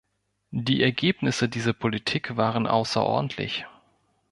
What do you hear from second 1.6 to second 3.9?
Politik waren außerordentlich.